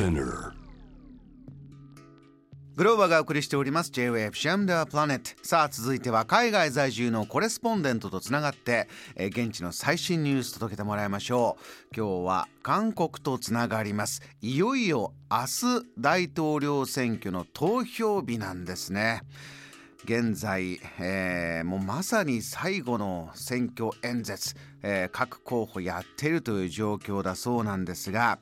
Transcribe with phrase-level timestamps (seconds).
[0.00, 0.52] Spinner.
[2.74, 3.90] グローバーがお送りしております。
[3.90, 11.58] J-Wave シャムダープラネットさあ続いては海外在住のコレスポンデントとつながって、えー現地の最新ニュース届けてもらいましょ
[11.92, 11.94] う。
[11.94, 14.22] 今日は韓国とつながります。
[14.40, 19.20] いよいよ明日大統領選挙の投票日なんですね。
[20.04, 28.38] 現在、えーもうまさに最後の選挙演説、えー各候補やってるという状況だそうなんですが、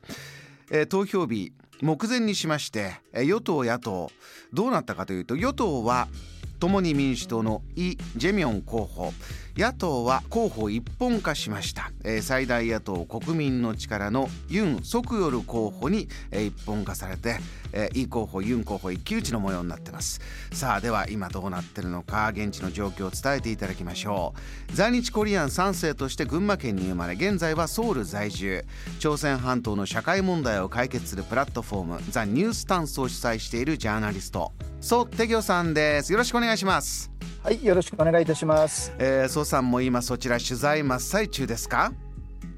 [0.71, 4.11] えー投票日目前にしまして与党野党
[4.53, 6.09] どうなったかというと与党は
[6.59, 9.13] 共に民主党のイ・ジェミョン候補。
[9.59, 17.41] 野党は候補一本化しました、えー最大野党国民の力のユン・ソクヨル候補に、えー一本化されて、
[17.73, 20.21] えーイ候補ユン候補一騎打ちの模様になってます。
[20.53, 24.33] さあでは今どうなってるのか現地の状況を伝えていただきましょ
[24.71, 24.77] う。
[24.77, 28.65] 在日コリアン3世として群馬県に生まれ現在はソウル在住。
[29.01, 36.13] 朝鮮半島の社会問題を解決するプラットフォームザ・ニュースタンスを主催しているジャーナリストソ・テギョさんです。
[36.13, 37.11] よろしくお願いします。
[37.45, 38.93] はい、よろしくお願いいたします。
[38.99, 41.93] えー、ソさんも今そちら取材真っ最中ですか？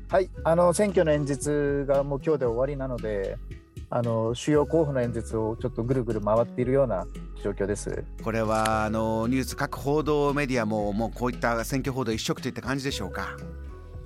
[0.09, 3.37] はい、あの選挙の演説がもう今日で終わりなので、
[3.91, 7.07] あの主要候補の演説をちょっとぐるぐる回っているような
[7.45, 8.05] 状況です。
[8.25, 13.37] これはあのニュース各報道メディアももうこういった選挙報道一色といった感じでしょうか？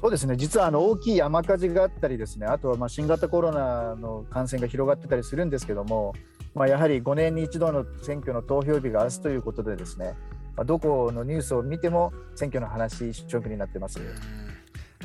[0.02, 6.12] そうですね、実はあの大きい山火事があったりですね、あとはまあ新型コロナの感染が広がってたりするんですけども、
[6.54, 10.12] まあ、やはり5年に一度の選挙の投票日が明日ということでですね、
[10.56, 14.00] まあ、どこのニュースを見ても選挙の話一色になってます。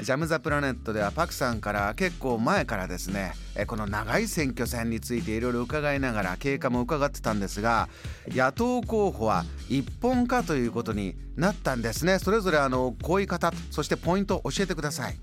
[0.02, 7.90] ジャム・ザ・プラネットではパクさんから結構前からですねえこの長い選挙戦についていろいろ伺いながら経過も伺ってたんですが
[8.30, 12.20] 野党候補は一本化ということになったんですね。
[12.20, 15.20] それぞれあのこういう方そしてポイント教えてください。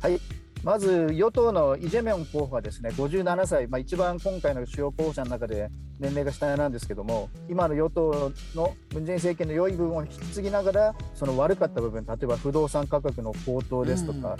[0.00, 0.18] はい、
[0.66, 14.36] まず与党のイ・ジェミョン候補はですね57歳、まあ、一番今回の主要候補者の中で年齢が下なんですけども今の与党のムン・ジェイン政権の良い部分を引き継ぎながらその悪かった部分例えば不動産価格の高騰ですとか、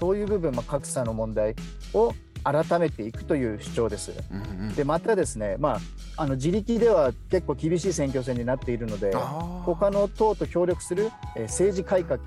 [0.00, 1.54] そういう部分、まあ、格差の問題
[1.92, 4.14] を改めていくという主張です。
[4.32, 5.78] うんうんでまたですね、ま
[6.16, 12.18] あ、あの自力では結構厳しい選挙戦になっているので他の党と協力する、えー政治改革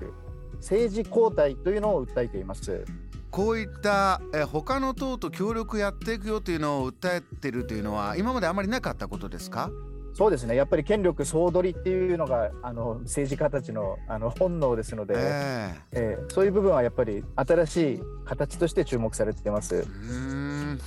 [0.60, 2.84] 政治交代というのを訴えています。
[3.30, 9.70] こういったえ他の党と協力やっていくよというのを訴えてるというのは今まであまりなかったことですか？
[10.12, 10.56] そうですね。
[10.56, 16.18] やっぱり権力総取りっていうのがあの政治家たちのあの本能ですので、ええ。
[16.28, 19.86] ーそういう部分はやっぱり新しい形として注目されています。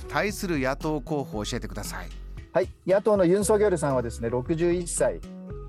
[0.08, 2.08] 対する野党候補を教えてください。
[2.52, 5.20] はい、野党のユン・ソギョルさんはですね61歳。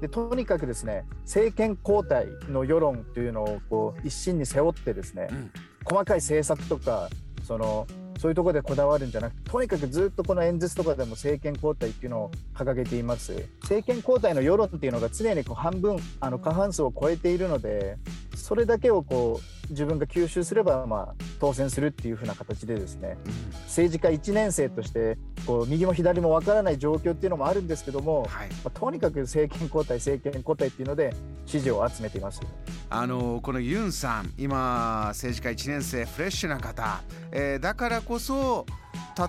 [0.02, 5.52] でとにかくですね政権交代の世論というのをこう一身に背負ってですね、うん
[5.86, 7.10] 細かい政策とか
[7.44, 7.88] その
[8.18, 13.34] そういうところでこだわるんじゃなくてとにかくずっとこの演説とかでも政権交代っていうのを掲げています。
[13.62, 17.98] 政権交代の世論っていうのが常にこう半分あの過半数を超えているので
[18.36, 23.18] それだけをこう自分が吸収すればまあ当選するっていう風な形でですね。
[23.66, 31.14] 政治家1年生としてこう右も左もわからない状況っていうのもあるんですけども、はいまあとにかく政権交代政権交代っていうので
[31.46, 32.42] 支持を集めています。
[32.90, 37.02] あのこのユンさん今政治家1年生フレッシュな方、
[37.32, 38.66] えーだからこそ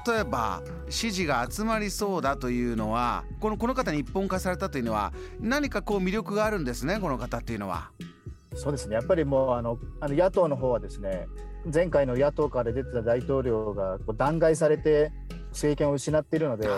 [0.07, 7.91] 例えば支持が集まりそうだというのはこのこの方に一本化されたというのは何かこう魅力があるんですねこの方っていうのは。
[8.55, 11.27] そうですねやっぱりもうあのあの野党の方はですね
[11.73, 15.13] 前回の野党から出てた大統領がこう弾劾されて
[15.57, 16.69] 政権を失っているので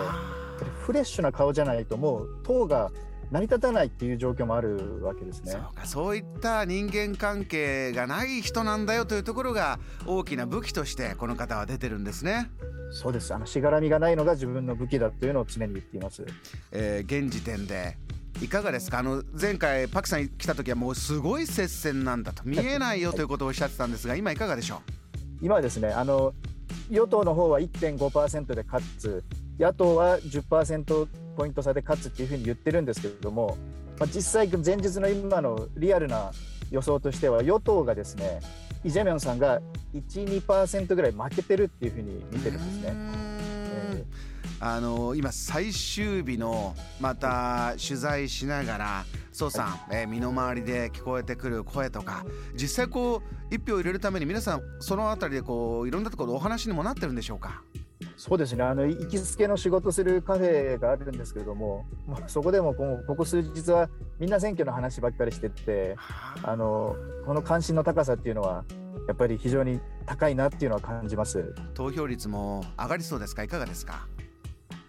[0.85, 2.91] フレッシュな顔じゃないともう党が
[3.31, 5.61] 成り立たないっていう状況もあるわけですねそう。
[5.75, 12.49] かそういった人間関係がない人なんだよというところが大きな武器としてこの方は出てるんですね。
[12.91, 16.25] そうですあのしがらみがないのが自分の武器だというのを常に言っています。
[16.71, 17.97] えー現時点で
[18.41, 18.99] いかがですか？
[18.99, 24.81] あの前回パクさん来た時はもうすごい接戦なんだと見えないよということをおっしゃってたんですが今いかがでしょ
[25.39, 26.33] 今はですねあの
[26.89, 29.23] 与党の方は1.5%で勝つ。
[29.59, 33.57] 野党は10%ポイント差で勝つっていうふうに言ってるんですけれども、
[33.99, 36.31] まあ、実際前日の今のリアルな
[36.71, 38.39] 予想としては与党がですね
[38.85, 39.61] イ・ジェミョンさんが
[39.93, 42.93] 12%ぐらい負けてるっていうふうにう見てるんですね。
[44.61, 49.05] あの今最終日のまた取材しながら
[49.39, 52.25] そうさん、えー身の回りで聞こえてくる声とか
[52.55, 57.61] 実際こう一票入れるために皆さんそのあたりでこういろんなところでお話にもなってるんでしょうか？
[58.17, 58.63] そうですね。
[58.65, 63.89] あの行きつけの仕事するカフェがあるんですけれども、まあ、そこでもここ数日は
[64.19, 65.95] みんな選挙の話ばっかりしてて
[66.43, 68.65] あのこの関心の高さっていうのは
[69.07, 71.55] やっぱり非常に高いなっていうのは感じます。
[71.75, 73.43] 投票率も上がりそうですか？
[73.43, 74.05] いかがですか？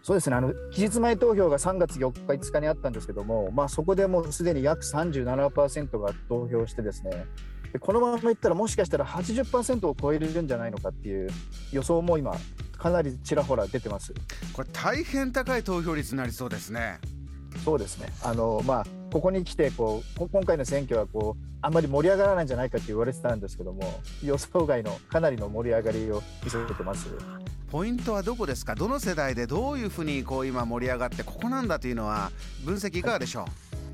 [0.02, 0.37] そうですね。
[0.37, 7.26] あの期日前投票が3月4日、5日にあったんですけども、まあ、そこでもうすでに約37%が投票してですね
[7.73, 11.31] でこのままいったらもしかしたら80%を超えるんじゃないのかっていう
[11.73, 12.35] 予想も今
[12.76, 14.14] かなりちらほら出てます。
[14.55, 16.99] これ大変高い投票率になりそうですね。
[17.64, 18.08] そうですね。
[18.23, 27.08] あのまあここに来てこう今回の選挙はこうあんまり盛り上がらないんじゃないかって言われてたんですけども予想外のかなりの盛り上がりを見せてます
[27.71, 28.75] ポイントはどこですか？
[28.75, 32.33] どの世代でどういうふうにこう今盛り上がってここなんだというのは
[32.65, 33.43] 分析いかがでしょ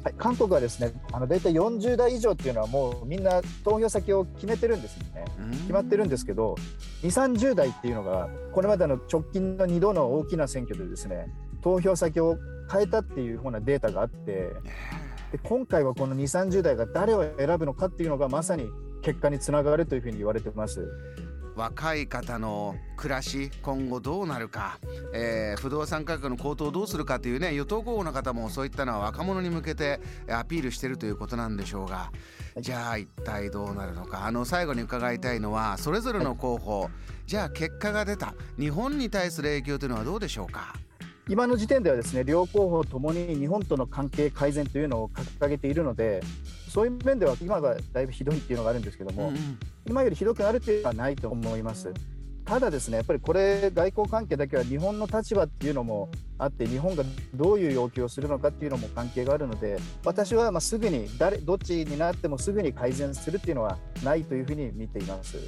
[0.01, 5.25] う、はい、韓国はですねあの大体40代以上っていうのはもうみんな投票先を決めてるんですよね。
[5.61, 6.55] 決まってるんですけど
[7.03, 11.27] 2 3 0代っていうのがこれまでの直近の2度の大きな選挙でですね
[11.61, 12.39] 投票先を
[12.73, 14.53] 変えたっていうふうなデータがあって
[15.33, 18.69] で今回はこの2 3 0代が誰を選ぶのかっていうのがまさに
[19.03, 20.89] 結果につながるというふうに言われてます。
[21.57, 24.79] 若い方の暮らし今後どうなるか、
[25.15, 29.99] えー、不動産価格の高騰をどうするかというね与党候補の方もそういったのは若者に向けて
[30.29, 32.13] アピールしているということなんでしょうが。
[32.59, 34.27] じゃあ一体どうなるのか。
[34.27, 36.91] あの最後に伺いたいのはそれぞれの候補。
[37.27, 38.35] じゃあ結果が出た。
[38.59, 40.75] 日本に対する影響というのはどうでしょうか。
[41.29, 46.23] 今の時点ではですね両候補ともに日本との関係改善というのを掲げているので
[46.77, 49.59] そういう面では今がだいぶひどいっていうのがあるんですけども、うんうん、
[49.89, 51.91] 今よりひどくなるというのはないと思います。
[52.45, 57.03] ただですねやっぱりこれ外交関係だけは日本の立場っていうのもあって日本が
[57.35, 65.39] どういう要求をするのかっていうのも関係があるので私はまあすぐに誰どっちになってもすぐに改善するっていうのはないというふうに見ています。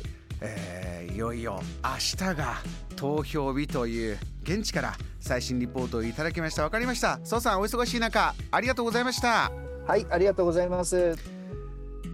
[0.41, 2.55] えー、いよいよ明日が
[2.97, 11.17] 投票日という現地から最新リポートをいただきました分かりました蘇さんお忙しい中ありがとうございましたはいありがとうございます。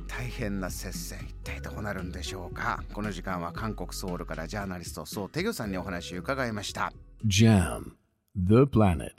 [0.06, 2.84] 大変な接戦一体どうなるんでしょうか。
[2.92, 6.92] この時間は韓国ソウルからジャーナリストソウテギョさんにお話を伺いました。
[7.26, 7.94] JAM
[8.36, 9.10] The Planet